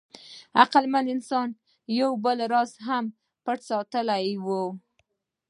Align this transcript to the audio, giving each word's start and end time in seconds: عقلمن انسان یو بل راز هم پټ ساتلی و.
عقلمن 0.61 1.05
انسان 1.15 1.49
یو 1.99 2.09
بل 2.23 2.37
راز 2.53 2.71
هم 2.87 3.03
پټ 3.43 3.59
ساتلی 3.69 4.27
و. 4.45 4.47